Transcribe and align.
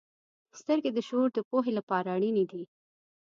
•سترګې 0.59 0.91
د 0.93 0.99
شعور 1.07 1.29
د 1.33 1.39
پوهې 1.49 1.71
لپاره 1.77 2.07
اړینې 2.15 2.45
دي. 2.51 2.63